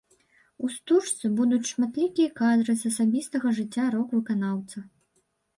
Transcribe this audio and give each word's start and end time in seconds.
У 0.67 0.69
стужцы 0.75 1.29
будуць 1.41 1.67
шматлікія 1.73 2.29
кадры 2.41 2.75
з 2.85 2.93
асабістага 2.93 3.47
жыцця 3.59 3.85
рок-выканаўца. 3.97 4.77